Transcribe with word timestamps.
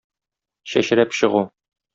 Чәчрәп 0.73 1.15
чыгу. 1.19 1.47